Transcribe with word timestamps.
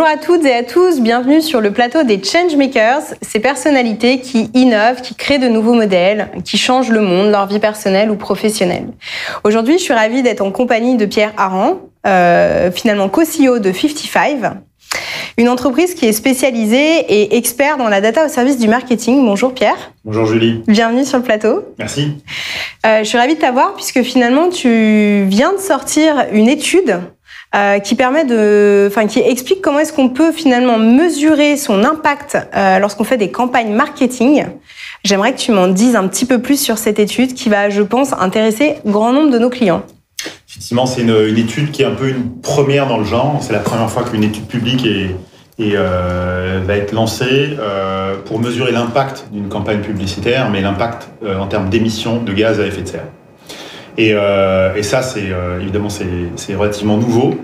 Bonjour 0.00 0.14
à 0.14 0.16
toutes 0.16 0.46
et 0.46 0.54
à 0.54 0.62
tous, 0.62 0.98
bienvenue 1.02 1.42
sur 1.42 1.60
le 1.60 1.72
plateau 1.72 2.04
des 2.04 2.22
Changemakers, 2.24 3.02
ces 3.20 3.38
personnalités 3.38 4.20
qui 4.20 4.50
innovent, 4.54 5.02
qui 5.02 5.14
créent 5.14 5.38
de 5.38 5.46
nouveaux 5.46 5.74
modèles, 5.74 6.30
qui 6.42 6.56
changent 6.56 6.88
le 6.88 7.02
monde, 7.02 7.30
leur 7.30 7.46
vie 7.46 7.58
personnelle 7.58 8.10
ou 8.10 8.16
professionnelle. 8.16 8.86
Aujourd'hui, 9.44 9.74
je 9.74 9.82
suis 9.82 9.92
ravie 9.92 10.22
d'être 10.22 10.40
en 10.40 10.52
compagnie 10.52 10.96
de 10.96 11.04
Pierre 11.04 11.34
Aran, 11.36 11.80
euh, 12.06 12.72
finalement 12.72 13.10
co-CEO 13.10 13.58
de 13.58 13.70
55, 13.72 14.38
une 15.36 15.50
entreprise 15.50 15.94
qui 15.94 16.06
est 16.06 16.12
spécialisée 16.12 17.00
et 17.06 17.36
expert 17.36 17.76
dans 17.76 17.88
la 17.90 18.00
data 18.00 18.24
au 18.24 18.28
service 18.28 18.56
du 18.56 18.68
marketing. 18.68 19.22
Bonjour 19.22 19.52
Pierre. 19.52 19.92
Bonjour 20.06 20.24
Julie. 20.24 20.62
Bienvenue 20.66 21.04
sur 21.04 21.18
le 21.18 21.24
plateau. 21.24 21.62
Merci. 21.78 22.14
Euh, 22.86 23.00
je 23.00 23.04
suis 23.04 23.18
ravie 23.18 23.34
de 23.34 23.40
t'avoir 23.40 23.74
puisque 23.74 24.00
finalement 24.00 24.48
tu 24.48 25.26
viens 25.28 25.52
de 25.52 25.58
sortir 25.58 26.24
une 26.32 26.48
étude 26.48 27.00
euh, 27.52 27.80
qui 27.80 29.18
explique 29.18 29.60
comment 29.60 29.80
est-ce 29.80 29.92
qu'on 29.92 30.08
peut 30.08 30.30
finalement 30.30 30.78
mesurer 30.78 31.56
son 31.56 31.82
impact 31.82 32.38
euh, 32.54 32.78
lorsqu'on 32.78 33.02
fait 33.02 33.16
des 33.16 33.32
campagnes 33.32 33.72
marketing. 33.72 34.44
J'aimerais 35.02 35.32
que 35.32 35.38
tu 35.38 35.50
m'en 35.50 35.66
dises 35.66 35.96
un 35.96 36.06
petit 36.06 36.26
peu 36.26 36.40
plus 36.40 36.60
sur 36.60 36.78
cette 36.78 37.00
étude 37.00 37.34
qui 37.34 37.48
va, 37.48 37.68
je 37.68 37.82
pense, 37.82 38.12
intéresser 38.12 38.76
grand 38.86 39.12
nombre 39.12 39.32
de 39.32 39.38
nos 39.38 39.50
clients. 39.50 39.82
Effectivement, 40.48 40.86
c'est 40.86 41.02
une, 41.02 41.38
étude 41.38 41.72
qui 41.72 41.82
est 41.82 41.86
un 41.86 41.94
peu 41.94 42.08
une 42.08 42.40
première 42.40 42.86
dans 42.86 42.98
le 42.98 43.04
genre. 43.04 43.38
C'est 43.40 43.52
la 43.52 43.60
première 43.60 43.90
fois 43.90 44.04
qu'une 44.04 44.22
étude 44.22 44.46
publique 44.46 44.86
est, 44.86 45.16
euh, 45.60 46.60
va 46.64 46.76
être 46.76 46.92
lancée 46.92 47.56
pour 48.26 48.38
mesurer 48.38 48.70
l'impact 48.70 49.26
d'une 49.32 49.48
campagne 49.48 49.80
publicitaire, 49.80 50.50
mais 50.50 50.60
l'impact 50.60 51.08
en 51.26 51.46
termes 51.46 51.68
d'émissions 51.68 52.22
de 52.22 52.32
gaz 52.32 52.60
à 52.60 52.66
effet 52.66 52.82
de 52.82 52.88
serre. 52.88 53.06
Et, 54.00 54.12
euh, 54.14 54.74
et 54.74 54.82
ça, 54.82 55.02
c'est 55.02 55.30
euh, 55.30 55.60
évidemment 55.60 55.90
c'est 55.90 56.54
relativement 56.54 56.96
nouveau. 56.96 57.34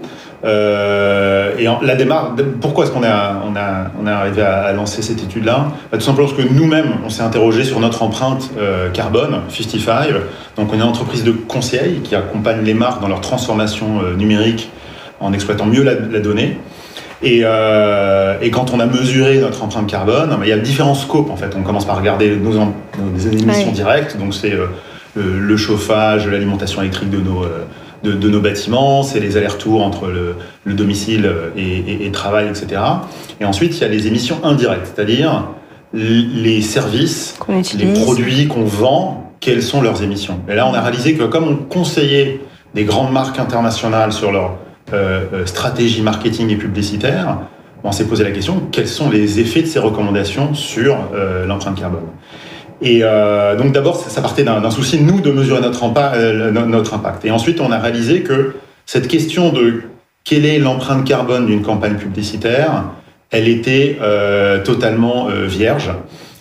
Euh, 0.42 1.52
et 1.58 1.68
en, 1.68 1.82
la 1.82 1.96
démarche, 1.96 2.40
pourquoi 2.62 2.84
est-ce 2.84 2.92
qu'on 2.92 3.02
a, 3.02 3.42
on 3.46 3.54
a, 3.56 3.90
on 4.00 4.06
a 4.06 4.12
arrivé 4.12 4.40
à, 4.40 4.62
à 4.62 4.72
lancer 4.72 5.02
cette 5.02 5.22
étude-là? 5.22 5.66
Bah, 5.92 5.98
Tout 5.98 6.04
simplement 6.04 6.28
parce 6.28 6.40
que 6.40 6.50
nous-mêmes, 6.50 6.94
on 7.04 7.10
s'est 7.10 7.22
interrogé 7.22 7.62
sur 7.62 7.78
notre 7.78 8.02
empreinte 8.02 8.50
euh, 8.58 8.88
carbone, 8.90 9.40
55. 9.50 10.08
Donc, 10.56 10.70
on 10.70 10.72
est 10.72 10.76
une 10.76 10.82
entreprise 10.82 11.24
de 11.24 11.32
conseil 11.32 12.00
qui 12.02 12.14
accompagne 12.14 12.62
les 12.64 12.72
marques 12.72 13.02
dans 13.02 13.08
leur 13.08 13.20
transformation 13.20 14.00
euh, 14.00 14.14
numérique 14.14 14.70
en 15.20 15.34
exploitant 15.34 15.66
mieux 15.66 15.82
la, 15.82 15.92
la 15.94 16.20
donnée. 16.20 16.58
Et, 17.22 17.40
et, 17.40 18.50
quand 18.50 18.72
on 18.74 18.80
a 18.80 18.86
mesuré 18.86 19.38
notre 19.38 19.62
empreinte 19.62 19.86
carbone, 19.86 20.30
bah, 20.30 20.38
il 20.42 20.48
y 20.48 20.52
a 20.52 20.58
différents 20.58 20.94
scopes 20.94 21.30
en 21.30 21.36
fait. 21.36 21.54
On 21.58 21.62
commence 21.62 21.86
par 21.86 21.96
regarder 21.96 22.36
nos, 22.36 22.52
nos 22.52 23.18
émissions 23.18 23.68
ouais. 23.68 23.72
directes, 23.72 24.18
donc 24.18 24.34
c'est 24.34 24.52
le 25.16 25.56
chauffage, 25.56 26.26
l'alimentation 26.26 26.82
électrique 26.82 27.10
de 27.10 27.18
nos, 27.18 27.44
euh, 27.44 27.64
de, 28.02 28.12
de 28.12 28.28
nos 28.28 28.40
bâtiments, 28.40 29.02
c'est 29.02 29.20
les 29.20 29.36
allers-retours 29.36 29.82
entre 29.82 30.08
le, 30.08 30.36
le 30.64 30.74
domicile 30.74 31.30
et, 31.56 31.62
et, 31.62 32.06
et, 32.06 32.10
travail, 32.10 32.48
etc. 32.48 32.80
Et 33.40 33.44
ensuite, 33.44 33.76
il 33.76 33.80
y 33.80 33.84
a 33.84 33.88
les 33.88 34.06
émissions 34.06 34.38
indirectes, 34.44 34.92
c'est-à-dire 34.94 35.48
les 35.92 36.60
services, 36.60 37.38
les 37.78 37.92
produits 37.92 38.48
qu'on 38.48 38.64
vend, 38.64 39.32
quelles 39.40 39.62
sont 39.62 39.80
leurs 39.80 40.02
émissions. 40.02 40.40
Et 40.48 40.54
là, 40.54 40.66
on 40.68 40.74
a 40.74 40.80
réalisé 40.80 41.14
que 41.14 41.24
comme 41.24 41.44
on 41.44 41.56
conseillait 41.56 42.40
des 42.74 42.84
grandes 42.84 43.12
marques 43.12 43.38
internationales 43.38 44.12
sur 44.12 44.32
leur 44.32 44.56
euh, 44.92 45.46
stratégie 45.46 46.02
marketing 46.02 46.50
et 46.50 46.56
publicitaire, 46.56 47.38
on 47.84 47.92
s'est 47.92 48.06
posé 48.06 48.24
la 48.24 48.30
question 48.30 48.62
quels 48.72 48.88
sont 48.88 49.10
les 49.10 49.40
effets 49.40 49.62
de 49.62 49.66
ces 49.66 49.78
recommandations 49.78 50.54
sur 50.54 50.98
euh, 51.14 51.46
l'empreinte 51.46 51.78
carbone? 51.78 52.06
Et 52.82 53.00
euh, 53.02 53.56
donc 53.56 53.72
d'abord, 53.72 53.96
ça 53.96 54.20
partait 54.20 54.44
d'un 54.44 54.70
souci, 54.70 55.00
nous, 55.00 55.20
de 55.20 55.30
mesurer 55.30 55.60
notre, 55.60 55.82
euh, 55.96 56.50
notre 56.50 56.94
impact. 56.94 57.24
Et 57.24 57.30
ensuite, 57.30 57.60
on 57.60 57.72
a 57.72 57.78
réalisé 57.78 58.22
que 58.22 58.54
cette 58.84 59.08
question 59.08 59.52
de 59.52 59.82
quelle 60.24 60.44
est 60.44 60.58
l'empreinte 60.58 61.04
carbone 61.04 61.46
d'une 61.46 61.62
campagne 61.62 61.94
publicitaire, 61.94 62.84
elle 63.30 63.48
était 63.48 63.98
euh, 64.00 64.62
totalement 64.62 65.28
euh, 65.28 65.46
vierge 65.46 65.90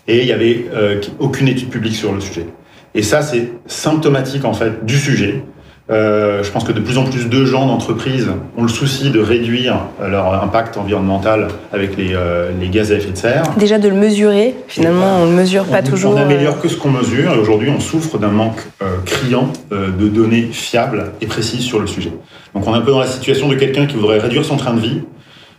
et 0.07 0.19
il 0.19 0.25
n'y 0.25 0.31
avait 0.31 0.65
euh, 0.73 1.01
aucune 1.19 1.47
étude 1.47 1.69
publique 1.69 1.95
sur 1.95 2.11
le 2.11 2.19
sujet. 2.19 2.47
Et 2.93 3.01
ça, 3.01 3.21
c'est 3.21 3.51
symptomatique 3.65 4.45
en 4.45 4.53
fait 4.53 4.85
du 4.85 4.97
sujet. 4.97 5.43
Euh, 5.91 6.41
je 6.41 6.49
pense 6.49 6.63
que 6.63 6.71
de 6.71 6.79
plus 6.79 6.97
en 6.97 7.03
plus 7.03 7.29
de 7.29 7.45
gens 7.45 7.67
d'entreprises 7.67 8.31
ont 8.57 8.63
le 8.63 8.69
souci 8.69 9.11
de 9.11 9.19
réduire 9.19 9.81
leur 10.01 10.41
impact 10.43 10.77
environnemental 10.77 11.49
avec 11.71 11.95
les, 11.95 12.15
euh, 12.15 12.49
les, 12.59 12.69
gaz 12.69 12.91
à 12.91 12.95
effet 12.95 13.11
de 13.11 13.17
serre. 13.17 13.43
Déjà 13.57 13.77
de 13.77 13.87
le 13.87 13.93
mesurer, 13.93 14.55
finalement, 14.67 15.19
on 15.21 15.27
ne 15.27 15.33
mesure 15.33 15.65
pas 15.65 15.81
on, 15.81 15.87
toujours. 15.87 16.13
On 16.13 16.17
améliore 16.17 16.59
que 16.59 16.69
ce 16.69 16.75
qu'on 16.75 16.89
mesure 16.89 17.35
et 17.35 17.37
aujourd'hui 17.37 17.69
on 17.69 17.79
souffre 17.79 18.17
d'un 18.17 18.29
manque 18.29 18.61
euh, 18.81 18.97
criant 19.05 19.49
de 19.71 20.07
données 20.07 20.49
fiables 20.51 21.11
et 21.21 21.27
précises 21.27 21.63
sur 21.63 21.79
le 21.79 21.85
sujet. 21.85 22.11
Donc 22.55 22.65
on 22.65 22.73
est 22.73 22.77
un 22.77 22.81
peu 22.81 22.91
dans 22.91 22.99
la 22.99 23.07
situation 23.07 23.47
de 23.47 23.55
quelqu'un 23.55 23.85
qui 23.85 23.95
voudrait 23.95 24.17
réduire 24.17 24.43
son 24.43 24.57
train 24.57 24.73
de 24.73 24.79
vie, 24.79 25.01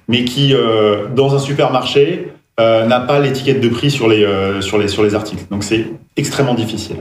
mais 0.08 0.24
qui, 0.24 0.54
dans 1.14 1.34
un 1.34 1.38
supermarché, 1.38 2.32
n'a 2.58 3.00
pas 3.00 3.18
l'étiquette 3.18 3.60
de 3.60 3.68
prix 3.68 3.90
sur 3.90 4.08
les, 4.08 4.26
sur, 4.60 4.78
les, 4.78 4.88
sur 4.88 5.02
les 5.02 5.14
articles. 5.14 5.44
Donc 5.50 5.64
c'est 5.64 5.86
extrêmement 6.16 6.54
difficile. 6.54 6.96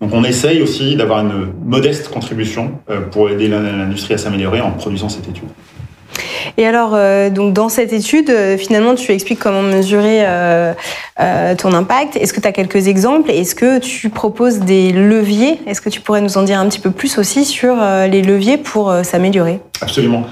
Donc 0.00 0.14
on 0.14 0.22
essaye 0.22 0.62
aussi 0.62 0.96
d'avoir 0.96 1.20
une 1.20 1.52
modeste 1.64 2.08
contribution 2.08 2.72
euh, 2.88 3.00
pour 3.00 3.30
aider 3.30 3.48
l'industrie 3.48 4.14
à 4.14 4.18
s'améliorer 4.18 4.60
en 4.60 4.70
produisant 4.70 5.08
cette 5.08 5.28
étude. 5.28 5.48
Et 6.56 6.66
alors, 6.66 6.92
euh, 6.94 7.30
donc 7.30 7.52
dans 7.52 7.68
cette 7.68 7.92
étude, 7.92 8.30
euh, 8.30 8.56
finalement, 8.56 8.94
tu 8.94 9.12
expliques 9.12 9.38
comment 9.38 9.62
mesurer 9.62 10.24
euh, 10.24 10.72
euh 11.20 11.54
ton 11.56 11.72
impact. 11.72 12.16
Est-ce 12.16 12.32
que 12.32 12.40
tu 12.40 12.48
as 12.48 12.52
quelques 12.52 12.86
exemples? 12.86 13.30
Est-ce 13.30 13.54
que 13.54 13.78
tu 13.78 14.08
proposes 14.08 14.60
des 14.60 14.92
leviers? 14.92 15.60
Est-ce 15.66 15.80
que 15.80 15.90
tu 15.90 16.00
pourrais 16.00 16.20
nous 16.20 16.38
en 16.38 16.42
dire 16.42 16.58
un 16.58 16.68
petit 16.68 16.80
peu 16.80 16.90
plus 16.90 17.18
aussi 17.18 17.44
sur 17.44 17.76
euh, 17.80 18.06
les 18.06 18.22
leviers 18.22 18.56
pour 18.56 18.92
s'améliorer? 19.02 19.60
Absolument. 19.80 20.26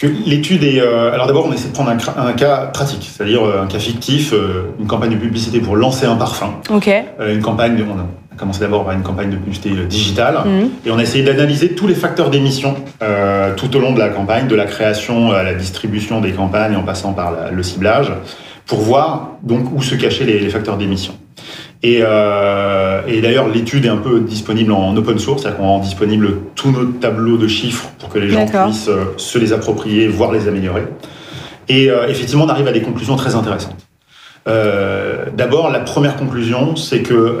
Que 0.00 0.06
l'étude 0.06 0.64
est... 0.64 0.80
alors 0.80 1.26
d'abord, 1.26 1.46
on 1.46 1.52
essaie 1.52 1.68
de 1.68 1.74
prendre 1.74 1.90
un, 1.90 2.26
un 2.26 2.32
cas 2.32 2.66
pratique, 2.72 3.10
c'est-à-dire 3.12 3.42
un 3.44 3.66
cas 3.66 3.78
fictif, 3.78 4.34
une 4.78 4.86
campagne 4.86 5.10
de 5.10 5.16
publicité 5.16 5.60
pour 5.60 5.76
lancer 5.76 6.06
un 6.06 6.16
parfum. 6.16 6.54
Ok. 6.70 6.88
une 7.20 7.42
campagne, 7.42 7.76
de, 7.76 7.84
commencé 8.40 8.60
d'abord 8.60 8.84
par 8.84 8.94
une 8.94 9.02
campagne 9.02 9.30
de 9.30 9.36
publicité 9.36 9.70
digitale 9.88 10.38
mmh. 10.44 10.88
et 10.88 10.90
on 10.90 10.98
a 10.98 11.02
essayé 11.02 11.22
d'analyser 11.22 11.74
tous 11.74 11.86
les 11.86 11.94
facteurs 11.94 12.30
d'émission 12.30 12.74
euh, 13.02 13.54
tout 13.54 13.76
au 13.76 13.80
long 13.80 13.92
de 13.92 13.98
la 13.98 14.08
campagne, 14.08 14.48
de 14.48 14.56
la 14.56 14.64
création 14.64 15.30
à 15.32 15.42
la 15.42 15.52
distribution 15.52 16.20
des 16.20 16.32
campagnes 16.32 16.74
en 16.74 16.82
passant 16.82 17.12
par 17.12 17.32
la, 17.32 17.50
le 17.50 17.62
ciblage, 17.62 18.10
pour 18.66 18.80
voir 18.80 19.32
donc 19.42 19.66
où 19.74 19.82
se 19.82 19.94
cachaient 19.94 20.24
les, 20.24 20.40
les 20.40 20.48
facteurs 20.48 20.78
d'émission. 20.78 21.14
Et, 21.82 22.00
euh, 22.02 23.00
et 23.06 23.20
d'ailleurs, 23.22 23.48
l'étude 23.48 23.86
est 23.86 23.90
un 23.90 23.96
peu 23.96 24.20
disponible 24.20 24.72
en 24.72 24.94
open 24.96 25.18
source, 25.18 25.42
c'est-à-dire 25.42 25.58
qu'on 25.60 25.66
rend 25.66 25.78
disponible 25.78 26.36
tous 26.54 26.70
nos 26.70 26.84
tableaux 26.84 27.38
de 27.38 27.48
chiffres 27.48 27.88
pour 27.98 28.10
que 28.10 28.18
les 28.18 28.28
gens 28.28 28.46
puissent 28.46 28.88
euh, 28.88 29.14
se 29.16 29.38
les 29.38 29.52
approprier, 29.54 30.06
voire 30.06 30.30
les 30.30 30.46
améliorer. 30.46 30.84
Et 31.68 31.90
euh, 31.90 32.06
effectivement, 32.08 32.44
on 32.44 32.48
arrive 32.48 32.68
à 32.68 32.72
des 32.72 32.82
conclusions 32.82 33.16
très 33.16 33.34
intéressantes. 33.34 33.86
Euh, 34.46 35.26
D'abord, 35.34 35.70
la 35.70 35.80
première 35.80 36.16
conclusion, 36.16 36.76
c'est 36.76 37.00
que 37.00 37.38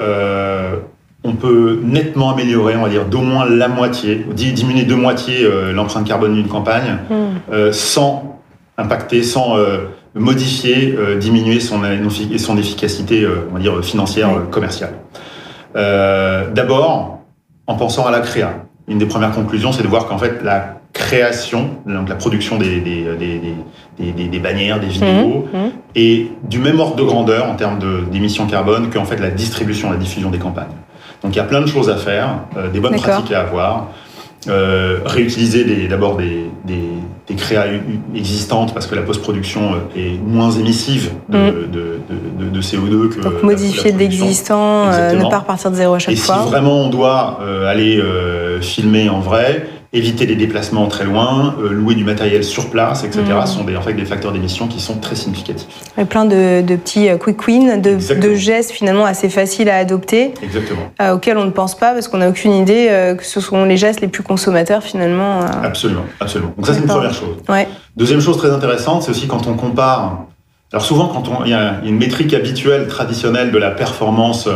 on 1.22 1.34
peut 1.34 1.78
nettement 1.84 2.30
améliorer, 2.30 2.76
on 2.76 2.82
va 2.82 2.88
dire 2.88 3.04
d'au 3.04 3.20
moins 3.20 3.46
la 3.46 3.68
moitié, 3.68 4.24
diminuer 4.34 4.84
de 4.84 4.94
moitié 4.94 5.46
l'empreinte 5.74 6.06
carbone 6.06 6.34
d'une 6.34 6.48
campagne, 6.48 6.96
mm. 7.10 7.72
sans 7.72 8.39
impacter, 8.80 9.22
sans 9.22 9.56
euh, 9.56 9.88
modifier, 10.14 10.94
euh, 10.96 11.16
diminuer 11.16 11.60
son, 11.60 11.80
son 12.38 12.58
efficacité, 12.58 13.26
on 13.50 13.54
va 13.54 13.60
dire 13.60 13.84
financière, 13.84 14.30
mm. 14.30 14.50
commerciale. 14.50 14.94
D'abord, 15.74 17.20
en 17.66 17.74
pensant 17.74 18.06
à 18.06 18.10
la 18.10 18.20
créa. 18.20 18.64
Une 18.88 18.98
des 18.98 19.06
premières 19.06 19.30
conclusions, 19.30 19.70
c'est 19.70 19.84
de 19.84 19.88
voir 19.88 20.06
qu'en 20.06 20.18
fait, 20.18 20.42
la 20.42 20.80
création, 20.92 21.70
donc 21.86 22.08
la 22.08 22.16
production 22.16 22.58
des, 22.58 22.80
des, 22.80 23.04
des, 23.16 24.12
des, 24.12 24.28
des 24.28 24.38
bannières, 24.40 24.80
des 24.80 24.88
vidéos, 24.88 25.46
mmh, 25.52 25.56
mmh. 25.56 25.70
et 25.94 26.32
du 26.48 26.58
même 26.58 26.80
ordre 26.80 26.96
de 26.96 27.04
grandeur 27.04 27.48
en 27.48 27.54
termes 27.54 27.78
d'émissions 28.10 28.46
carbone 28.46 28.90
qu'en 28.90 29.04
fait 29.04 29.18
la 29.18 29.30
distribution, 29.30 29.90
la 29.90 29.96
diffusion 29.96 30.30
des 30.30 30.38
campagnes. 30.38 30.74
Donc 31.22 31.34
il 31.34 31.36
y 31.36 31.40
a 31.40 31.44
plein 31.44 31.60
de 31.60 31.66
choses 31.66 31.90
à 31.90 31.96
faire, 31.96 32.40
euh, 32.56 32.68
des 32.68 32.80
bonnes 32.80 32.96
pratiques 32.96 33.32
à 33.32 33.42
avoir. 33.42 33.88
Euh, 34.48 35.00
réutiliser 35.04 35.86
d'abord 35.86 36.16
des, 36.16 36.46
des, 36.64 36.80
des, 37.28 37.34
créas 37.34 37.66
existantes 38.14 38.72
parce 38.72 38.86
que 38.86 38.94
la 38.94 39.02
post-production 39.02 39.72
est 39.94 40.18
moins 40.18 40.50
émissive 40.50 41.10
de, 41.28 41.36
mmh. 41.36 41.70
de, 41.70 42.00
de, 42.38 42.48
de 42.48 42.62
CO2 42.62 43.10
que 43.10 43.20
Donc 43.20 43.42
modifier 43.42 43.92
de 43.92 43.98
l'existant, 43.98 44.90
euh, 44.90 45.12
ne 45.12 45.28
pas 45.28 45.40
repartir 45.40 45.70
de 45.70 45.76
zéro 45.76 45.92
à 45.92 45.98
chaque 45.98 46.14
et 46.14 46.16
fois. 46.16 46.36
Et 46.36 46.44
si 46.44 46.48
vraiment 46.48 46.86
on 46.86 46.88
doit 46.88 47.40
euh, 47.42 47.70
aller 47.70 47.98
euh, 47.98 48.62
filmer 48.62 49.10
en 49.10 49.20
vrai, 49.20 49.66
éviter 49.92 50.24
les 50.24 50.36
déplacements 50.36 50.86
très 50.86 51.04
loin, 51.04 51.56
euh, 51.58 51.72
louer 51.72 51.96
du 51.96 52.04
matériel 52.04 52.44
sur 52.44 52.70
place, 52.70 53.02
etc. 53.02 53.22
Mmh. 53.22 53.46
sont 53.46 53.64
des, 53.64 53.76
en 53.76 53.82
fait 53.82 53.92
des 53.94 54.04
facteurs 54.04 54.30
d'émission 54.30 54.68
qui 54.68 54.80
sont 54.80 54.98
très 54.98 55.16
significatifs. 55.16 55.66
Et 55.98 56.04
plein 56.04 56.24
de, 56.24 56.62
de 56.62 56.76
petits 56.76 57.08
quick 57.18 57.48
wins, 57.48 57.80
de, 57.80 57.96
de, 57.96 58.34
gestes 58.34 58.70
finalement 58.70 59.04
assez 59.04 59.28
faciles 59.28 59.68
à 59.68 59.76
adopter, 59.76 60.32
euh, 61.00 61.14
auxquels 61.14 61.38
on 61.38 61.44
ne 61.44 61.50
pense 61.50 61.74
pas 61.74 61.92
parce 61.92 62.06
qu'on 62.06 62.18
n'a 62.18 62.28
aucune 62.28 62.52
idée 62.52 62.86
euh, 62.88 63.16
que 63.16 63.24
ce 63.24 63.40
sont 63.40 63.64
les 63.64 63.76
gestes 63.76 64.00
les 64.00 64.08
plus 64.08 64.22
consommateurs 64.22 64.84
finalement. 64.84 65.42
Euh... 65.42 65.46
Absolument, 65.64 66.04
absolument. 66.20 66.52
Donc 66.56 66.66
ça 66.66 66.74
c'est 66.74 66.80
une 66.80 66.86
première 66.86 67.14
chose. 67.14 67.36
Ouais. 67.48 67.66
Deuxième 67.96 68.20
chose 68.20 68.36
très 68.36 68.52
intéressante, 68.52 69.02
c'est 69.02 69.10
aussi 69.10 69.26
quand 69.26 69.48
on 69.48 69.54
compare. 69.54 70.26
Alors 70.72 70.84
souvent 70.84 71.08
quand 71.08 71.28
on, 71.28 71.44
il 71.44 71.50
y 71.50 71.54
a 71.54 71.80
une 71.84 71.96
métrique 71.96 72.32
habituelle, 72.32 72.86
traditionnelle 72.86 73.50
de 73.50 73.58
la 73.58 73.72
performance 73.72 74.48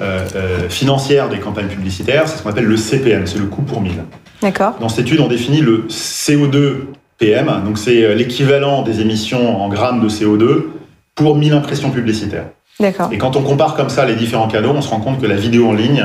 euh, 0.00 0.68
financière 0.68 1.28
des 1.28 1.38
campagnes 1.38 1.68
publicitaires, 1.68 2.28
c'est 2.28 2.38
ce 2.38 2.42
qu'on 2.42 2.50
appelle 2.50 2.66
le 2.66 2.76
CPM, 2.76 3.26
c'est 3.26 3.38
le 3.38 3.46
coût 3.46 3.62
pour 3.62 3.80
mille. 3.80 4.04
D'accord. 4.42 4.76
Dans 4.80 4.88
cette 4.88 5.06
étude, 5.06 5.20
on 5.20 5.28
définit 5.28 5.60
le 5.60 5.86
CO2 5.88 6.86
PM. 7.18 7.62
Donc 7.64 7.78
c'est 7.78 8.14
l'équivalent 8.14 8.82
des 8.82 9.00
émissions 9.00 9.60
en 9.60 9.68
grammes 9.68 10.00
de 10.00 10.08
CO2 10.08 10.66
pour 11.14 11.36
1000 11.36 11.52
impressions 11.52 11.90
publicitaires. 11.90 12.46
D'accord. 12.78 13.08
Et 13.12 13.18
quand 13.18 13.34
on 13.34 13.42
compare 13.42 13.74
comme 13.74 13.88
ça 13.88 14.06
les 14.06 14.14
différents 14.14 14.46
canaux, 14.46 14.70
on 14.70 14.82
se 14.82 14.88
rend 14.88 15.00
compte 15.00 15.20
que 15.20 15.26
la 15.26 15.34
vidéo 15.34 15.68
en 15.68 15.72
ligne 15.72 16.04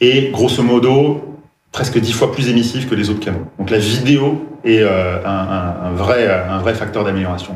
est 0.00 0.32
grosso 0.32 0.62
modo 0.62 1.36
presque 1.72 1.98
dix 1.98 2.12
fois 2.12 2.32
plus 2.32 2.48
émissif 2.48 2.88
que 2.88 2.94
les 2.94 3.10
autres 3.10 3.20
canaux. 3.20 3.44
Donc 3.58 3.68
la 3.68 3.78
vidéo 3.78 4.46
est 4.64 4.80
euh, 4.80 5.18
un, 5.26 5.92
vrai, 5.92 6.26
un 6.26 6.58
vrai 6.58 6.72
facteur 6.74 7.04
d'amélioration. 7.04 7.54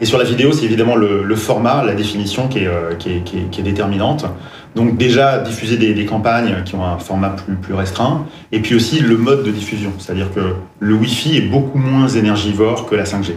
Et 0.00 0.06
sur 0.06 0.18
la 0.18 0.24
vidéo, 0.24 0.52
c'est 0.52 0.64
évidemment 0.64 0.96
le, 0.96 1.36
format, 1.36 1.84
la 1.84 1.94
définition 1.94 2.48
qui 2.48 2.60
est, 2.60 2.66
euh, 2.66 2.94
qui, 2.94 3.10
est, 3.10 3.20
qui, 3.22 3.60
est, 3.60 3.62
déterminante. 3.62 4.26
Donc 4.74 4.96
déjà, 4.96 5.38
diffuser 5.38 5.76
des, 5.76 6.04
campagnes 6.04 6.62
qui 6.64 6.74
ont 6.74 6.84
un 6.84 6.98
format 6.98 7.30
plus, 7.30 7.54
plus 7.54 7.74
restreint, 7.74 8.26
et 8.52 8.60
puis 8.60 8.74
aussi 8.74 9.00
le 9.00 9.16
mode 9.16 9.44
de 9.44 9.50
diffusion, 9.50 9.92
c'est-à-dire 9.98 10.32
que 10.34 10.54
le 10.80 10.94
Wi-Fi 10.94 11.36
est 11.36 11.48
beaucoup 11.48 11.78
moins 11.78 12.08
énergivore 12.08 12.86
que 12.86 12.94
la 12.94 13.04
5G. 13.04 13.34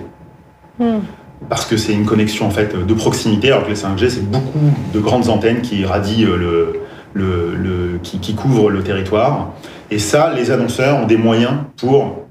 Hmm. 0.80 1.00
Parce 1.50 1.66
que 1.66 1.78
c'est 1.78 1.94
une 1.94 2.06
connexion 2.06 2.48
en 2.48 2.50
fait 2.50 2.76
de 2.76 2.94
proximité, 2.94 3.52
alors 3.52 3.64
que 3.64 3.70
la 3.70 3.76
5G, 3.76 4.10
c'est 4.10 4.30
beaucoup 4.30 4.74
de 4.94 5.00
grandes 5.00 5.30
antennes 5.30 5.62
qui 5.62 5.86
radient 5.86 6.28
le, 6.28 6.80
le, 7.14 7.56
le 7.56 8.00
qui, 8.02 8.20
qui 8.20 8.34
couvrent 8.34 8.72
le 8.72 8.82
territoire. 8.82 9.52
Et 9.92 10.00
ça, 10.00 10.34
les 10.34 10.52
annonceurs 10.52 10.98
ont 10.98 11.06
des 11.06 11.18
moyens 11.18 11.54
pour 11.78 12.28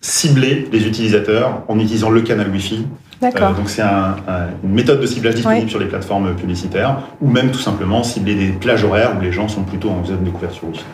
cibler 0.00 0.68
les 0.72 0.86
utilisateurs 0.86 1.62
en 1.68 1.78
utilisant 1.78 2.10
le 2.10 2.20
canal 2.22 2.50
Wi-Fi. 2.50 2.86
D'accord. 3.22 3.52
Euh, 3.52 3.54
donc 3.54 3.70
c'est 3.70 3.82
une 3.82 4.74
méthode 4.74 5.00
de 5.00 5.06
ciblage 5.06 5.36
disponible 5.36 5.70
sur 5.70 5.78
les 5.78 5.86
plateformes 5.86 6.34
publicitaires, 6.34 6.98
ou 7.20 7.30
même 7.30 7.52
tout 7.52 7.60
simplement 7.60 8.02
cibler 8.02 8.34
des 8.34 8.48
plages 8.48 8.84
horaires 8.84 9.14
où 9.16 9.20
les 9.22 9.32
gens 9.32 9.48
sont 9.48 9.62
plutôt 9.62 9.90
en 9.90 10.04
zone 10.04 10.24
de 10.24 10.30
couverture 10.30 10.68
Wi-Fi. 10.68 10.84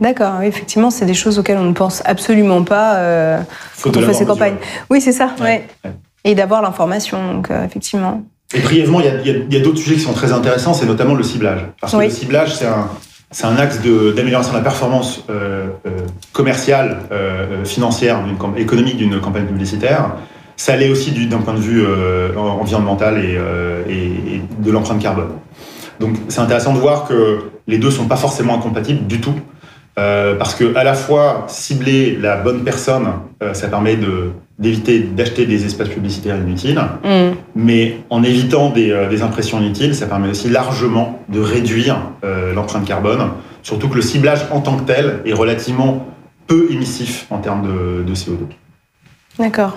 D'accord, 0.00 0.42
effectivement, 0.42 0.90
c'est 0.90 1.06
des 1.06 1.14
choses 1.14 1.38
auxquelles 1.38 1.56
on 1.56 1.64
ne 1.64 1.72
pense 1.72 2.02
absolument 2.04 2.62
pas 2.64 2.96
euh, 2.96 3.40
quand 3.80 3.96
on 3.96 4.02
fait 4.02 4.12
ces 4.12 4.26
campagnes. 4.26 4.56
Oui, 4.90 5.00
c'est 5.00 5.12
ça, 5.12 5.30
ouais. 5.40 5.66
Et 6.24 6.34
d'avoir 6.34 6.60
l'information, 6.60 7.34
donc 7.34 7.50
euh, 7.50 7.64
effectivement. 7.64 8.22
Et 8.52 8.60
brièvement, 8.60 9.00
il 9.00 9.46
y 9.50 9.56
a, 9.56 9.60
d'autres 9.60 9.78
sujets 9.78 9.94
qui 9.94 10.02
sont 10.02 10.12
très 10.12 10.32
intéressants, 10.32 10.74
c'est 10.74 10.86
notamment 10.86 11.14
le 11.14 11.22
ciblage. 11.22 11.60
Parce 11.80 11.92
que 11.92 12.02
le 12.02 12.10
ciblage, 12.10 12.54
c'est 12.56 12.66
un, 12.66 12.88
c'est 13.30 13.46
un 13.46 13.56
axe 13.56 13.80
d'amélioration 13.80 14.52
de, 14.52 14.58
la 14.58 14.62
performance 14.62 15.24
euh, 15.30 15.68
commerciale, 16.32 16.98
financière, 17.64 18.20
économique 18.56 18.96
d'une 18.96 19.20
campagne 19.20 19.46
publicitaire. 19.46 20.10
Ça 20.56 20.76
l'est 20.76 20.88
aussi 20.88 21.10
d'un 21.26 21.38
point 21.38 21.54
de 21.54 21.60
vue 21.60 21.84
environnemental 22.36 23.22
et, 23.22 23.38
et, 23.92 24.42
de 24.58 24.70
l'empreinte 24.70 25.02
carbone. 25.02 25.28
Donc 26.00 26.16
c'est 26.28 26.40
intéressant 26.40 26.72
de 26.72 26.78
voir 26.78 27.06
que 27.06 27.40
les 27.66 27.78
deux 27.78 27.90
sont 27.90 28.06
pas 28.06 28.16
forcément 28.16 28.54
incompatibles 28.54 29.06
du 29.06 29.20
tout. 29.20 29.34
parce 29.94 30.54
que 30.54 30.74
à 30.74 30.82
la 30.82 30.94
fois 30.94 31.44
cibler 31.48 32.16
la 32.16 32.36
bonne 32.38 32.64
personne, 32.64 33.06
ça 33.52 33.68
permet 33.68 33.96
de 33.96 34.32
d'éviter 34.58 35.00
d'acheter 35.00 35.44
des 35.44 35.66
espaces 35.66 35.90
publicitaires 35.90 36.36
inutiles, 36.36 36.80
mm. 37.04 37.36
mais 37.54 37.98
en 38.08 38.22
évitant 38.22 38.72
euh, 38.76 39.08
des, 39.08 39.22
impressions 39.22 39.60
inutiles, 39.60 39.94
ça 39.94 40.06
permet 40.06 40.28
aussi 40.30 40.48
largement 40.48 41.20
de 41.28 41.40
réduire 41.40 41.98
euh, 42.24 42.54
l'empreinte 42.54 42.86
carbone, 42.86 43.30
surtout 43.62 43.88
que 43.88 43.96
le 43.96 44.02
ciblage 44.02 44.46
en 44.50 44.60
tant 44.60 44.76
que 44.76 44.84
tel 44.84 45.20
est 45.26 45.34
relativement 45.34 46.06
peu 46.46 46.68
émissif 46.70 47.26
en 47.30 47.38
termes 47.38 47.66
de, 48.06 48.14
CO2. 48.14 48.46
D'accord. 49.38 49.76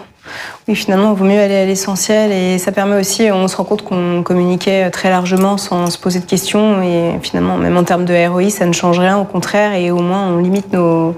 Oui, 0.67 0.75
finalement, 0.75 1.13
il 1.13 1.17
vaut 1.17 1.25
mieux 1.25 1.39
aller 1.39 1.55
à 1.55 1.65
l'essentiel 1.65 2.31
et 2.31 2.57
ça 2.59 2.71
permet 2.71 2.99
aussi, 2.99 3.31
on 3.31 3.47
se 3.47 3.57
rend 3.57 3.63
compte 3.63 3.81
qu'on 3.81 4.21
communiquait 4.23 4.89
très 4.91 5.09
largement 5.09 5.57
sans 5.57 5.89
se 5.89 5.97
poser 5.97 6.19
de 6.19 6.25
questions 6.25 6.83
et 6.83 7.19
finalement, 7.21 7.57
même 7.57 7.77
en 7.77 7.83
termes 7.83 8.05
de 8.05 8.27
ROI, 8.27 8.49
ça 8.49 8.65
ne 8.65 8.73
change 8.73 8.99
rien, 8.99 9.17
au 9.17 9.25
contraire, 9.25 9.73
et 9.73 9.89
au 9.89 9.99
moins 9.99 10.27
on 10.27 10.37
limite 10.37 10.71
nos, 10.71 11.15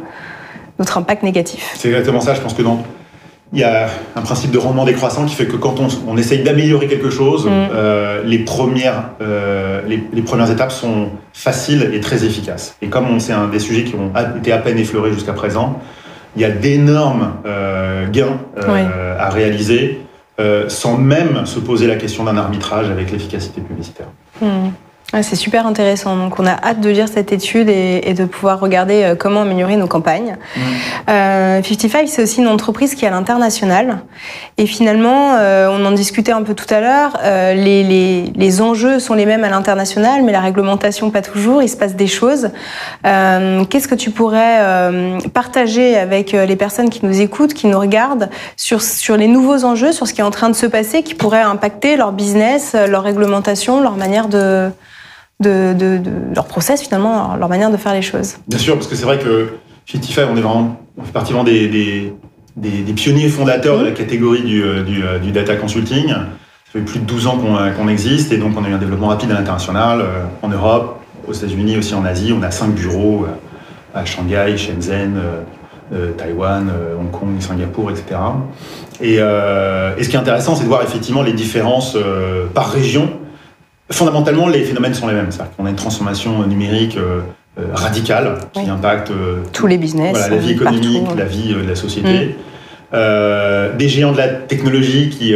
notre 0.80 0.98
impact 0.98 1.24
négatif. 1.24 1.74
C'est 1.76 1.90
exactement 1.90 2.22
ça, 2.22 2.34
je 2.34 2.42
pense 2.42 2.54
que 2.54 2.62
dans 2.62 2.84
il 3.54 3.60
y 3.60 3.64
a 3.64 3.90
un 4.16 4.22
principe 4.22 4.52
de 4.52 4.58
rendement 4.58 4.86
décroissant 4.86 5.26
qui 5.26 5.36
fait 5.36 5.46
que 5.46 5.58
quand 5.58 5.80
on, 5.80 5.88
on 6.08 6.18
essaye 6.18 6.42
d'améliorer 6.42 6.88
quelque 6.88 7.10
chose, 7.10 7.46
mm. 7.46 7.50
euh, 7.50 8.24
les, 8.24 8.40
premières, 8.40 9.10
euh, 9.22 9.82
les, 9.86 10.22
premières 10.22 10.50
étapes 10.50 10.72
sont 10.72 11.10
faciles 11.34 11.92
et 11.94 12.00
très 12.00 12.24
efficaces. 12.24 12.78
Et 12.82 12.88
comme 12.88 13.20
c'est 13.20 13.34
un 13.34 13.48
des 13.48 13.60
sujets 13.60 13.84
qui 13.84 13.96
ont 13.96 14.14
été 14.38 14.54
à 14.54 14.58
peine 14.58 14.78
effleurés 14.78 15.12
jusqu'à 15.12 15.34
présent, 15.34 15.82
il 16.36 16.42
y 16.42 16.46
a 16.46 16.52
d'énormes 16.52 17.34
euh, 17.46 18.10
gains 18.10 18.40
euh, 18.58 19.18
à 19.20 19.30
réaliser 19.30 20.02
euh, 20.40 20.70
sans 20.70 20.98
même 20.98 21.46
se 21.46 21.60
poser 21.60 21.88
la 21.88 21.96
question 21.96 22.24
d'un 22.24 22.38
arbitrage 22.38 22.90
avec 22.90 23.12
l'efficacité 23.12 23.62
publicitaire. 23.62 24.08
Mm 25.14 25.22
c'est 25.22 25.36
super 25.36 25.68
intéressant. 25.68 26.16
Donc, 26.16 26.40
on 26.40 26.46
a 26.46 26.52
hâte 26.52 26.80
de 26.80 26.90
lire 26.90 27.08
cette 27.08 27.32
étude 27.32 27.70
et, 27.70 28.14
de 28.14 28.26
pouvoir 28.26 28.60
regarder 28.60 29.04
euh, 29.04 29.16
comment 29.16 29.42
améliorer 29.42 29.76
nos 29.76 29.88
campagnes. 29.88 30.38
55, 31.06 31.08
mmh. 31.08 32.06
euh, 32.06 32.08
c'est 32.08 32.24
aussi 32.24 32.42
une 32.42 32.48
entreprise 32.48 32.96
qui 32.96 33.06
est 33.06 33.08
à 33.08 33.12
l'international. 33.12 34.00
Et 34.58 34.66
finalement, 34.66 35.36
euh, 35.40 35.68
on 35.72 35.86
en 35.86 35.92
discutait 35.92 36.32
un 36.32 36.44
peu 36.44 36.54
tout 36.54 36.72
à 36.74 36.80
l'heure, 36.80 37.20
les, 37.24 38.62
enjeux 38.62 39.00
sont 39.00 39.14
les 39.14 39.26
mêmes 39.26 39.44
à 39.44 39.50
l'international, 39.50 40.24
mais 40.24 40.32
la 40.32 40.42
réglementation 40.42 41.10
pas 41.10 41.22
toujours. 41.22 41.64
Il 41.64 41.70
se 41.70 41.78
passe 41.78 41.96
des 41.96 42.08
choses. 42.08 42.50
Qu'est-ce 43.04 43.88
que 43.88 43.96
tu 43.96 44.12
pourrais 44.12 44.60
partager 45.34 45.98
avec 45.98 46.34
les 46.34 46.56
personnes 46.56 46.90
qui 46.90 47.06
nous 47.06 47.22
écoutent, 47.22 47.54
qui 47.54 47.68
nous 47.68 47.80
regardent, 47.80 48.30
sur, 48.58 48.82
sur 48.82 49.16
les 49.18 49.28
nouveaux 49.28 49.64
enjeux, 49.64 49.94
sur 49.94 50.06
ce 50.06 50.14
qui 50.14 50.22
est 50.22 50.24
en 50.24 50.32
train 50.32 50.50
de 50.50 50.56
se 50.56 50.66
passer, 50.66 51.02
qui 51.02 51.16
pourraient 51.16 51.42
impacter 51.42 51.96
leur 51.96 52.12
business, 52.12 52.76
leur 52.76 53.04
réglementation, 53.04 53.82
leur 53.82 53.96
manière 53.96 54.28
de 54.28 54.70
de, 55.42 56.02
leur 56.34 56.46
process 56.46 56.82
finalement, 56.82 57.36
leur 57.36 57.50
manière 57.50 57.72
de 57.72 57.78
faire 57.78 57.94
les 57.94 58.02
choses. 58.02 58.36
Bien 58.48 58.60
sûr, 58.60 58.76
parce 58.76 58.88
que 58.88 58.96
c'est 58.96 59.06
vrai 59.06 59.20
que 59.20 59.50
chez 59.86 60.00
Tifa, 60.00 60.24
on 60.32 60.38
est 60.38 60.42
vraiment, 60.42 60.80
on 60.98 61.04
fait 61.04 61.12
partie 61.12 61.34
des, 61.44 62.14
des, 62.56 62.94
pionniers 62.94 63.30
fondateurs 63.30 63.80
de 63.80 63.86
la 63.86 63.92
catégorie 63.92 64.44
du, 64.44 64.64
euh, 64.64 64.84
euh, 64.88 65.20
du, 65.20 65.32
data 65.32 65.56
consulting. 65.56 66.10
Ça 66.10 66.80
fait 66.80 66.80
plus 66.80 67.00
de 67.00 67.06
12 67.06 67.28
ans 67.28 67.40
euh, 67.60 67.72
qu'on 67.72 67.88
existe 67.88 68.32
et 68.32 68.38
donc 68.38 68.54
on 68.58 68.64
a 68.64 68.70
eu 68.70 68.74
un 68.74 68.78
développement 68.78 69.08
rapide 69.08 69.32
à 69.32 69.36
l'international, 69.36 70.04
en 70.42 70.48
Europe, 70.48 71.02
aux 71.28 71.34
États-Unis, 71.34 71.78
aussi 71.78 71.94
en 71.94 72.06
Asie. 72.06 72.34
On 72.38 72.44
a 72.44 72.52
cinq 72.52 72.74
bureaux 72.74 73.26
à 73.94 74.06
Shanghai, 74.06 74.56
Shenzhen, 74.58 75.20
Taïwan, 76.18 76.72
Hong 76.98 77.12
Kong, 77.12 77.36
Singapour, 77.40 77.92
etc. 77.92 78.18
Et, 79.02 79.16
et, 79.16 80.04
ce 80.04 80.08
qui 80.08 80.16
est 80.16 80.20
intéressant, 80.20 80.56
c'est 80.56 80.64
de 80.64 80.70
voir 80.70 80.82
effectivement 80.84 81.22
les 81.22 81.34
différences 81.34 81.98
par 82.54 82.72
région 82.72 83.10
Fondamentalement, 83.92 84.48
les 84.48 84.64
phénomènes 84.64 84.94
sont 84.94 85.08
les 85.08 85.14
mêmes. 85.14 85.32
C'est-à-dire 85.32 85.56
qu'on 85.56 85.66
a 85.66 85.70
une 85.70 85.76
transformation 85.76 86.46
numérique 86.48 86.98
euh, 86.98 87.22
euh, 87.60 87.66
radicale 87.74 88.38
qui 88.54 88.70
impacte 88.70 89.12
euh, 89.12 89.40
tous 89.52 89.68
les 89.68 89.78
business, 89.78 90.30
la 90.30 90.38
vie 90.38 90.52
économique, 90.52 91.08
la 91.18 91.26
vie 91.26 91.54
de 91.54 91.68
la 91.68 91.76
société. 91.76 92.36
Mm. 92.94 93.78
des 93.78 93.88
géants 93.88 94.12
de 94.12 94.18
la 94.18 94.28
technologie 94.28 95.10
qui, 95.10 95.34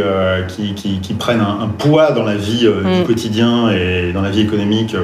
qui, 0.74 1.00
qui, 1.00 1.14
prennent 1.14 1.40
un, 1.40 1.68
poids 1.68 2.12
dans 2.12 2.22
la 2.22 2.36
vie 2.36 2.68
du 2.68 3.00
mm. 3.00 3.04
quotidien 3.06 3.70
et 3.70 4.12
dans 4.12 4.20
la 4.20 4.28
vie 4.28 4.42
économique 4.42 4.94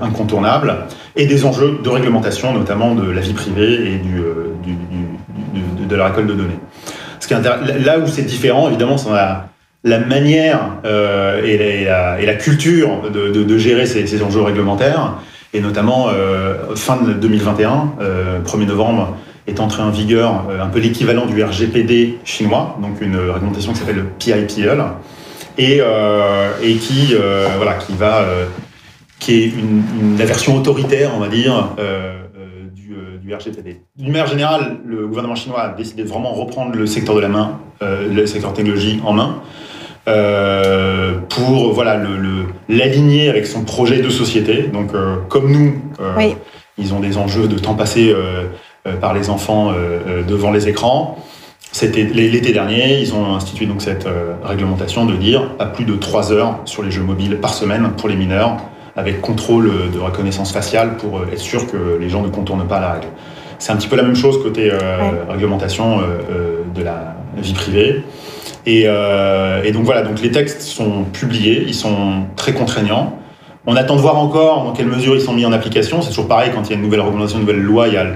incontournable, 0.00 0.76
et 1.16 1.26
des 1.26 1.44
enjeux 1.44 1.80
de 1.82 1.88
réglementation, 1.88 2.52
notamment 2.52 2.94
de 2.94 3.10
la 3.10 3.20
vie 3.20 3.32
privée 3.32 3.94
et 3.94 3.98
du, 3.98 4.22
du, 4.62 5.86
de, 5.86 5.96
la 5.96 6.06
récolte 6.06 6.28
de 6.28 6.34
données. 6.34 6.60
Ce 7.18 7.26
qui 7.26 7.34
est 7.34 7.84
là 7.84 7.98
où 7.98 8.06
c'est 8.06 8.22
différent, 8.22 8.68
évidemment, 8.68 8.96
c'est 8.96 9.10
la, 9.10 9.48
la 9.86 10.00
manière 10.00 10.78
euh, 10.84 11.42
et, 11.44 12.26
la, 12.26 12.34
culture 12.34 13.08
de, 13.10 13.58
gérer 13.58 13.86
ces, 13.86 14.22
enjeux 14.22 14.42
réglementaires, 14.42 15.14
et 15.54 15.60
notamment 15.60 16.08
euh, 16.08 16.74
fin 16.74 17.00
de 17.00 17.12
2021, 17.12 17.92
euh, 18.00 18.40
1er 18.40 18.66
novembre, 18.66 19.16
est 19.46 19.60
entré 19.60 19.84
en 19.84 19.90
vigueur 19.90 20.46
euh, 20.50 20.60
un 20.60 20.66
peu 20.66 20.80
l'équivalent 20.80 21.26
du 21.26 21.42
RGPD 21.42 22.18
chinois, 22.24 22.76
donc 22.82 23.00
une 23.00 23.16
réglementation 23.16 23.72
qui 23.72 23.78
s'appelle 23.78 23.96
le 23.96 24.06
PIPL, 24.18 24.82
et, 25.56 25.78
euh, 25.80 26.50
qui, 26.60 27.14
voilà, 27.56 27.74
qui 27.74 27.92
va, 27.94 28.26
qui 29.20 29.34
est 29.34 29.46
une, 29.46 30.18
la 30.18 30.24
version 30.24 30.56
autoritaire, 30.56 31.12
on 31.14 31.20
va 31.20 31.28
dire, 31.28 31.70
du, 32.74 32.92
du, 33.22 33.34
RGPD. 33.34 33.80
D'une 33.96 34.10
manière 34.10 34.26
générale, 34.26 34.78
le 34.84 35.06
gouvernement 35.06 35.36
chinois 35.36 35.62
a 35.62 35.68
décidé 35.68 36.02
de 36.02 36.08
vraiment 36.08 36.32
reprendre 36.32 36.74
le 36.74 36.86
secteur 36.86 37.14
de 37.14 37.20
la 37.20 37.28
main, 37.28 37.58
le 37.80 38.26
secteur 38.26 38.52
technologie 38.52 39.00
en 39.04 39.14
main, 39.14 39.40
euh, 40.08 41.14
pour 41.28 41.72
voilà 41.72 41.96
le 41.96 42.46
l'aligner 42.68 43.28
avec 43.28 43.46
son 43.46 43.64
projet 43.64 44.00
de 44.00 44.08
société. 44.08 44.62
Donc 44.72 44.94
euh, 44.94 45.16
comme 45.28 45.50
nous, 45.50 45.74
euh, 46.00 46.30
ils 46.78 46.94
ont 46.94 47.00
des 47.00 47.16
enjeux 47.16 47.48
de 47.48 47.58
temps 47.58 47.74
passé 47.74 48.14
par 49.00 49.14
les 49.14 49.30
enfants 49.30 49.72
devant 50.28 50.52
les 50.52 50.68
écrans. 50.68 51.18
C'était 51.72 52.04
l'été 52.04 52.52
dernier, 52.52 53.00
ils 53.00 53.14
ont 53.14 53.34
institué 53.34 53.66
donc 53.66 53.82
cette 53.82 54.06
réglementation 54.44 55.06
de 55.06 55.16
dire 55.16 55.56
pas 55.56 55.66
plus 55.66 55.84
de 55.84 55.94
3 55.94 56.32
heures 56.32 56.60
sur 56.66 56.82
les 56.82 56.90
jeux 56.90 57.02
mobiles 57.02 57.38
par 57.38 57.54
semaine 57.54 57.90
pour 57.96 58.08
les 58.08 58.14
mineurs, 58.14 58.58
avec 58.94 59.20
contrôle 59.20 59.70
de 59.92 59.98
reconnaissance 59.98 60.52
faciale 60.52 60.96
pour 60.98 61.22
être 61.32 61.38
sûr 61.38 61.66
que 61.66 61.98
les 61.98 62.08
gens 62.08 62.22
ne 62.22 62.28
contournent 62.28 62.68
pas 62.68 62.78
la 62.78 62.92
règle. 62.92 63.08
C'est 63.58 63.72
un 63.72 63.76
petit 63.76 63.88
peu 63.88 63.96
la 63.96 64.02
même 64.02 64.16
chose 64.16 64.42
côté 64.42 64.70
réglementation 65.30 66.00
de 66.74 66.82
la 66.82 67.16
vie 67.38 67.54
privée. 67.54 68.04
Euh, 68.66 69.62
et, 69.62 69.72
donc 69.72 69.84
voilà, 69.84 70.02
donc 70.02 70.20
les 70.20 70.30
textes 70.30 70.62
sont 70.62 71.04
publiés, 71.04 71.64
ils 71.66 71.74
sont 71.74 72.24
très 72.36 72.52
contraignants. 72.52 73.18
On 73.66 73.76
attend 73.76 73.96
de 73.96 74.00
voir 74.00 74.16
encore 74.16 74.64
dans 74.64 74.72
quelle 74.72 74.86
mesure 74.86 75.14
ils 75.14 75.20
sont 75.20 75.32
mis 75.32 75.44
en 75.44 75.52
application. 75.52 76.02
C'est 76.02 76.10
toujours 76.10 76.28
pareil, 76.28 76.50
quand 76.54 76.62
il 76.64 76.70
y 76.70 76.72
a 76.72 76.76
une 76.76 76.82
nouvelle 76.82 77.00
recommandation, 77.00 77.38
une 77.38 77.46
nouvelle 77.46 77.62
loi, 77.62 77.88
il 77.88 77.94
y 77.94 77.96
a 77.96 78.06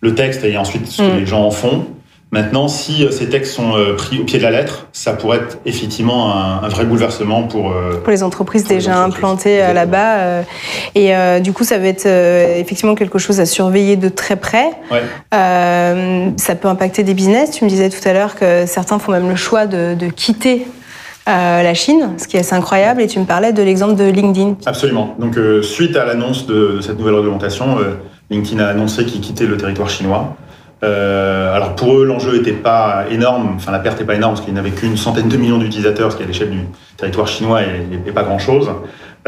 le 0.00 0.14
texte 0.14 0.44
et 0.44 0.56
ensuite 0.56 0.86
ce 0.86 1.02
que 1.02 1.14
mm. 1.14 1.18
les 1.18 1.26
gens 1.26 1.44
en 1.44 1.50
font. 1.50 1.86
Maintenant, 2.32 2.68
si 2.68 3.04
euh, 3.04 3.10
ces 3.10 3.28
textes 3.28 3.54
sont 3.54 3.76
euh, 3.76 3.96
pris 3.96 4.20
au 4.20 4.24
pied 4.24 4.38
de 4.38 4.44
la 4.44 4.52
lettre, 4.52 4.86
ça 4.92 5.14
pourrait 5.14 5.38
être 5.38 5.58
effectivement 5.66 6.32
un, 6.32 6.68
vrai 6.68 6.84
bouleversement 6.84 7.42
pour, 7.42 7.72
euh, 7.72 8.00
pour 8.04 8.12
les 8.12 8.22
entreprises 8.22 8.64
déjà 8.64 9.02
implantées 9.02 9.58
là-bas. 9.74 10.42
Et 10.94 11.12
du 11.40 11.52
coup, 11.52 11.64
ça 11.64 11.78
va 11.78 11.88
être 11.88 12.06
effectivement 12.06 12.94
quelque 12.94 13.18
chose 13.18 13.40
à 13.40 13.46
surveiller 13.46 13.96
de 13.96 14.08
très 14.08 14.36
près. 14.36 14.70
Ouais. 14.90 15.02
ça 15.30 16.54
peut 16.54 16.68
impacter 16.68 17.02
des 17.02 17.14
business. 17.14 17.50
Tu 17.50 17.64
me 17.64 17.68
disais 17.68 17.88
tout 17.88 18.08
à 18.08 18.12
l'heure 18.12 18.36
que 18.36 18.66
certains 18.66 18.98
font 18.98 19.12
même 19.12 19.28
le 19.28 19.36
choix 19.36 19.66
de, 19.66 19.94
de 19.94 20.06
quitter 20.08 20.66
la 21.26 21.74
Chine, 21.74 22.10
ce 22.16 22.28
qui 22.28 22.36
est 22.36 22.40
assez 22.40 22.54
incroyable. 22.54 23.02
Et 23.02 23.06
tu 23.06 23.18
me 23.18 23.24
parlais 23.24 23.52
de 23.52 23.62
l'exemple 23.62 23.96
de 23.96 24.04
LinkedIn. 24.04 24.56
Absolument. 24.66 25.16
Donc, 25.18 25.36
suite 25.62 25.96
à 25.96 26.04
l'annonce 26.04 26.46
de, 26.46 26.76
de, 26.76 26.80
cette 26.80 26.98
nouvelle 26.98 27.14
réglementation, 27.14 27.78
LinkedIn 28.30 28.62
a 28.62 28.68
annoncé 28.68 29.04
qu'il 29.04 29.20
quittait 29.20 29.46
le 29.46 29.56
territoire 29.56 29.90
chinois. 29.90 30.36
Euh, 30.82 31.54
alors 31.54 31.74
pour 31.74 31.98
eux, 31.98 32.04
l'enjeu 32.04 32.32
n'était 32.32 32.52
pas 32.52 33.04
énorme, 33.10 33.52
enfin 33.56 33.70
la 33.70 33.80
perte 33.80 34.00
n'est 34.00 34.06
pas 34.06 34.14
énorme 34.14 34.34
parce 34.34 34.44
qu'il 34.44 34.54
n'avait 34.54 34.70
qu'une 34.70 34.96
centaine 34.96 35.28
de 35.28 35.36
millions 35.36 35.58
d'utilisateurs, 35.58 36.10
ce 36.10 36.16
qui 36.16 36.22
à 36.22 36.26
l'échelle 36.26 36.50
du 36.50 36.64
territoire 36.96 37.26
chinois 37.26 37.60
n'est 37.62 38.12
pas 38.12 38.22
grand-chose. 38.22 38.70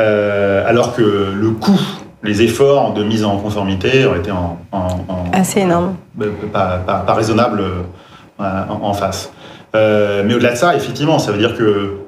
Euh, 0.00 0.66
alors 0.66 0.94
que 0.96 1.02
le 1.34 1.50
coût, 1.50 1.80
les 2.22 2.40
efforts 2.40 2.94
de 2.94 3.04
mise 3.04 3.24
en 3.24 3.36
conformité 3.36 4.06
auraient 4.06 4.20
été 4.20 4.30
en, 4.30 4.58
assez 5.32 5.60
énorme, 5.60 5.96
pas, 6.52 6.78
pas, 6.78 7.14
raisonnable 7.14 7.62
euh, 8.40 8.62
en, 8.68 8.94
face. 8.94 9.30
mais 9.74 10.34
au-delà 10.34 10.52
de 10.52 10.56
ça, 10.56 10.74
effectivement, 10.74 11.18
ça 11.18 11.32
veut 11.32 11.38
dire 11.38 11.54
que 11.54 11.98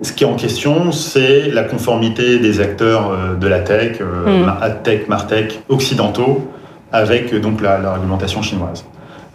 ce 0.00 0.12
qui 0.12 0.24
est 0.24 0.26
en 0.26 0.34
question, 0.34 0.92
c'est 0.92 1.48
la 1.48 1.64
conformité 1.64 2.38
des 2.38 2.60
acteurs 2.60 3.10
de 3.40 3.48
la 3.48 3.60
tech, 3.60 4.00
mm. 4.00 4.52
AdTech, 4.60 5.08
Martech, 5.08 5.60
occidentaux 5.70 6.46
avec 6.92 7.34
donc 7.34 7.60
la, 7.60 7.78
la 7.78 7.92
réglementation 7.94 8.42
chinoise. 8.42 8.84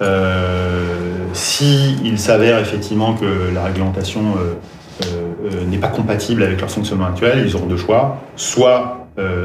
Euh, 0.01 1.27
si 1.33 1.97
il 2.03 2.19
s'avère 2.19 2.59
effectivement 2.59 3.13
que 3.13 3.53
la 3.53 3.63
réglementation 3.63 4.21
euh, 4.37 5.05
euh, 5.05 5.65
n'est 5.65 5.77
pas 5.77 5.87
compatible 5.87 6.43
avec 6.43 6.59
leur 6.59 6.69
fonctionnement 6.69 7.05
actuel, 7.05 7.43
ils 7.45 7.55
auront 7.55 7.65
deux 7.65 7.77
choix. 7.77 8.21
Soit 8.35 8.99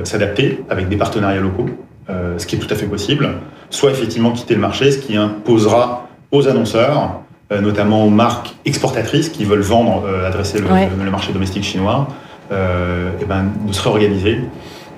s'adapter 0.05 0.65
avec 0.71 0.89
des 0.89 0.97
partenariats 0.97 1.43
locaux, 1.43 1.69
ce 2.39 2.47
qui 2.47 2.57
est 2.57 2.59
tout 2.59 2.73
à 2.73 2.75
fait 2.75 2.87
possible, 2.87 3.29
soit 3.69 3.91
effectivement 3.91 4.31
quitter 4.31 4.55
le 4.55 4.63
marché, 4.63 4.91
ce 4.91 4.97
qui 4.97 5.15
imposera 5.15 6.09
aux 6.33 6.49
annonceurs, 6.49 7.21
notamment 7.51 8.07
aux 8.07 8.09
marques 8.09 8.55
exportatrices 8.65 9.29
qui 9.29 9.45
veulent 9.45 9.61
vendre, 9.61 10.09
adresser 10.27 10.61
le, 10.61 11.11
marché 11.11 11.35
domestique 11.35 11.65
chinois, 11.65 12.09
et 12.51 13.25
ben, 13.27 13.45
de 13.67 13.73
se 13.75 13.83
réorganiser 13.83 14.39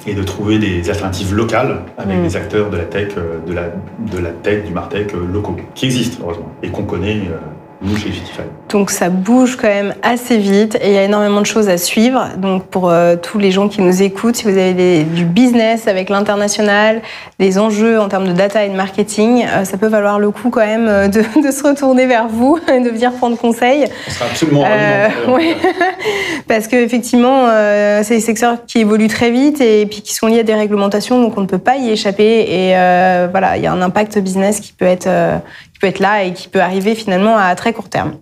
et 0.07 0.15
de 0.15 0.23
trouver 0.23 0.59
des 0.59 0.89
alternatives 0.89 1.35
locales 1.35 1.83
avec 1.99 2.19
mm. 2.19 2.23
des 2.23 2.37
acteurs 2.37 2.71
de 2.71 2.77
la 2.77 2.85
tech, 2.85 3.09
euh, 3.17 3.39
de 3.47 3.53
la, 3.53 3.65
de 3.99 4.19
la 4.19 4.31
tech, 4.31 4.65
du 4.65 4.73
martech 4.73 5.15
euh, 5.15 5.27
locaux, 5.33 5.57
qui 5.75 5.87
existent 5.87 6.19
heureusement 6.23 6.51
et 6.63 6.69
qu'on 6.69 6.85
connaît 6.85 7.19
euh, 7.19 7.39
nous 7.83 7.97
chez 7.97 8.13
Justify. 8.13 8.43
Donc 8.69 8.91
ça 8.91 9.09
bouge 9.09 9.57
quand 9.57 9.69
même 9.69 9.95
assez 10.03 10.39
vite 10.39 10.77
et 10.81 10.89
il 10.89 10.95
y 10.95 10.99
a 10.99 11.05
énormément 11.05 11.41
de 11.41 11.47
choses 11.47 11.69
à 11.69 11.79
suivre. 11.79 12.29
Donc 12.37 12.67
pour 12.67 12.93
tous 13.23 13.39
les 13.39 13.51
gens 13.51 13.69
qui 13.69 13.83
nous 13.83 14.03
écoutent, 14.03 14.37
si 14.37 14.45
vous 14.45 14.57
avez 14.57 15.03
du 15.03 15.25
business 15.25 15.89
avec 15.89 16.09
l'international, 16.09 17.03
des 17.39 17.59
enjeux 17.59 17.99
en 17.99 18.09
termes 18.09 18.29
de 18.29 18.33
data 18.33 18.65
et 18.65 18.69
de 18.69 18.77
marketing, 18.77 19.45
ça 19.65 19.77
peut 19.77 19.89
valoir 19.89 20.21
le 20.21 20.31
coup 20.31 20.51
quand 20.51 20.65
même 20.65 21.11
de, 21.11 21.21
de 21.45 21.51
se 21.51 21.67
retourner 21.67 22.07
vers 22.07 22.29
vous 22.29 22.59
et 22.73 22.81
de 22.81 22.91
venir 22.91 23.13
prendre 23.13 23.37
conseil. 23.37 23.87
Ce 24.07 24.15
sera 24.15 24.27
absolument 24.27 24.65
euh, 24.67 25.09
oui. 25.29 25.55
Parce 26.49 26.67
qu'effectivement, 26.67 27.47
euh, 27.49 28.01
c'est 28.03 28.15
des 28.15 28.21
secteurs 28.21 28.65
qui 28.67 28.79
évoluent 28.79 29.09
très 29.09 29.31
vite 29.31 29.61
et 29.61 29.87
puis 29.87 30.03
qui 30.03 30.15
sont 30.15 30.27
liés 30.27 30.41
à 30.41 30.43
des 30.43 30.55
réglementations, 30.55 31.21
donc 31.21 31.37
on 31.37 31.43
ne 31.43 31.47
peut 31.47 31.59
pas 31.59 31.77
y 31.77 31.91
échapper. 31.91 32.41
Et 32.49 32.77
euh, 32.77 33.29
voilà, 33.31 33.57
il 33.57 33.63
y 33.63 33.67
a 33.67 33.73
un 33.73 33.83
impact 33.83 34.19
business 34.19 34.61
qui 34.61 34.73
peut 34.73 34.85
être 34.85 35.07
euh, 35.07 35.39
peut 35.81 35.87
être 35.87 35.99
là 35.99 36.23
et 36.23 36.33
qui 36.33 36.49
peut 36.49 36.61
arriver 36.61 36.95
finalement 36.95 37.37
à 37.37 37.55
très 37.55 37.73
court 37.73 37.89
terme. 37.89 38.13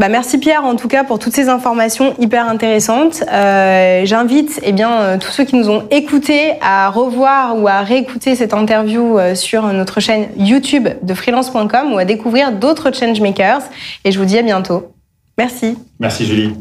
Bah, 0.00 0.08
merci 0.08 0.38
Pierre 0.38 0.64
en 0.64 0.76
tout 0.76 0.88
cas 0.88 1.04
pour 1.04 1.18
toutes 1.18 1.34
ces 1.34 1.50
informations 1.50 2.14
hyper 2.18 2.48
intéressantes. 2.48 3.22
Euh, 3.30 4.00
J'invite 4.06 4.58
eh 4.62 4.72
bien 4.72 4.90
euh, 4.90 5.18
tous 5.18 5.30
ceux 5.30 5.44
qui 5.44 5.56
nous 5.56 5.68
ont 5.68 5.86
écoutés 5.90 6.54
à 6.62 6.88
revoir 6.88 7.58
ou 7.58 7.68
à 7.68 7.82
réécouter 7.82 8.34
cette 8.34 8.54
interview 8.54 9.18
euh, 9.18 9.34
sur 9.34 9.62
notre 9.74 10.00
chaîne 10.00 10.28
YouTube 10.38 10.88
de 11.02 11.12
freelance.com 11.12 11.92
ou 11.92 11.98
à 11.98 12.06
découvrir 12.06 12.52
d'autres 12.52 12.94
changemakers. 12.94 13.60
Et 14.06 14.10
je 14.10 14.18
vous 14.18 14.24
dis 14.24 14.38
à 14.38 14.42
bientôt. 14.42 14.90
Merci. 15.36 15.76
Merci 15.98 16.24
Julie. 16.24 16.54